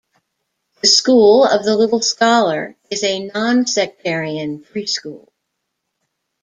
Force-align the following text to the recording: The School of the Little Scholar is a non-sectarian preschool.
The 0.81 0.87
School 0.87 1.45
of 1.45 1.63
the 1.63 1.77
Little 1.77 2.01
Scholar 2.01 2.75
is 2.89 3.03
a 3.03 3.19
non-sectarian 3.27 4.63
preschool. 4.63 5.27